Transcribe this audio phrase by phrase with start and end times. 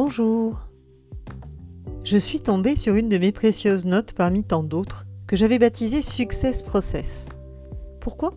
[0.00, 0.62] Bonjour.
[2.04, 6.02] Je suis tombée sur une de mes précieuses notes parmi tant d'autres que j'avais baptisée
[6.02, 7.30] Success Process.
[7.98, 8.32] Pourquoi?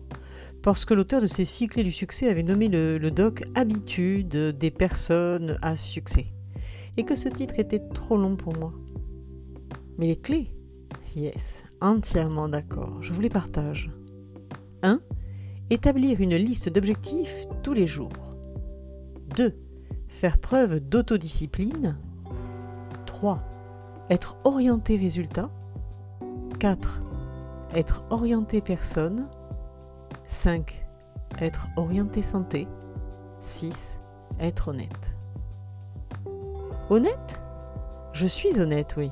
[0.64, 4.72] Parce que l'auteur de ces six clés du succès avait nommé le, doc Habitude des
[4.72, 6.26] personnes à succès.
[6.96, 8.72] Et que ce titre était trop long pour moi.
[9.98, 10.50] Mais les clés?
[11.14, 13.88] Yes, entièrement d'accord, je vous les partage.
[14.82, 15.00] 1.
[15.70, 18.10] Établir une liste d'objectifs tous les jours.
[19.36, 19.61] 2.
[20.12, 21.96] Faire preuve d'autodiscipline.
[23.06, 23.40] 3.
[24.10, 25.48] Être orienté résultat.
[26.60, 27.02] 4.
[27.74, 29.26] Être orienté personne.
[30.26, 30.86] 5.
[31.40, 32.68] Être orienté santé.
[33.40, 34.00] 6.
[34.38, 35.16] Être honnête.
[36.88, 37.42] Honnête?
[38.12, 39.10] Je suis honnête, oui.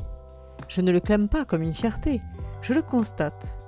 [0.69, 2.21] Je ne le clame pas comme une fierté,
[2.62, 3.59] je le constate.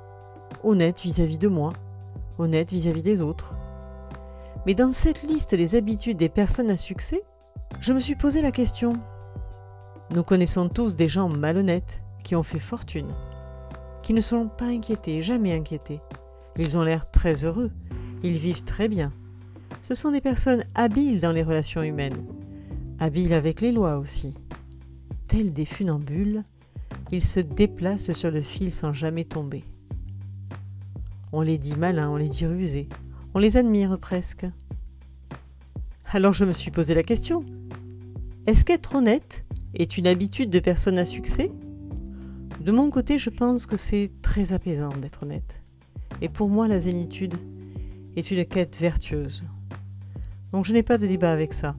[0.62, 1.72] Honnête vis-à-vis de moi,
[2.38, 3.56] honnête vis-à-vis des autres.
[4.64, 7.22] Mais dans cette liste des habitudes des personnes à succès,
[7.80, 8.92] je me suis posé la question.
[10.14, 13.08] Nous connaissons tous des gens malhonnêtes qui ont fait fortune,
[14.02, 16.00] qui ne sont pas inquiétés, jamais inquiétés.
[16.56, 17.72] Ils ont l'air très heureux,
[18.22, 19.12] ils vivent très bien.
[19.80, 22.24] Ce sont des personnes habiles dans les relations humaines,
[23.00, 24.32] habiles avec les lois aussi.
[25.26, 26.44] Tels des funambules,
[27.10, 29.64] ils se déplacent sur le fil sans jamais tomber.
[31.32, 32.88] On les dit malins, on les dit rusés,
[33.34, 34.46] on les admire presque.
[36.12, 37.44] Alors je me suis posé la question.
[38.46, 41.50] Est-ce qu'être honnête est une habitude de personne à succès?
[42.60, 45.62] De mon côté, je pense que c'est très apaisant d'être honnête.
[46.20, 47.34] Et pour moi, la zénitude
[48.16, 49.44] est une quête vertueuse.
[50.52, 51.74] Donc je n'ai pas de débat avec ça.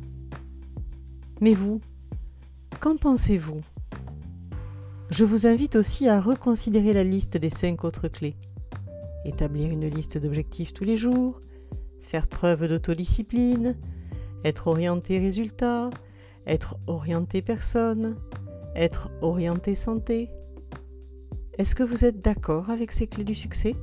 [1.40, 1.80] Mais vous,
[2.80, 3.62] qu'en pensez-vous?
[5.10, 8.36] Je vous invite aussi à reconsidérer la liste des cinq autres clés.
[9.26, 11.42] Établir une liste d'objectifs tous les jours,
[12.02, 13.78] faire preuve d'autodiscipline,
[14.44, 15.90] être orienté résultat,
[16.46, 18.18] être orienté personne,
[18.76, 20.30] être orienté santé.
[21.58, 23.76] Est-ce que vous êtes d'accord avec ces clés du succès?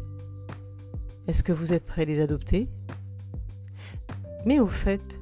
[1.26, 2.68] Est-ce que vous êtes prêt à les adopter?
[4.44, 5.20] Mais au fait,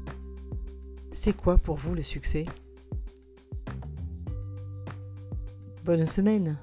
[1.12, 2.44] c'est quoi pour vous le succès?
[5.84, 6.58] Bonne semaine